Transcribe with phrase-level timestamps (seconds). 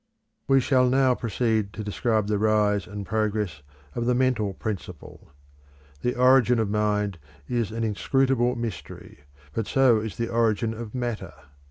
[0.47, 3.61] We shall now proceed to describe the rise and progress
[3.93, 5.29] of the mental principle.
[6.01, 9.19] The origin of mind is an inscrutable mystery,
[9.53, 11.33] but so is the origin of matter.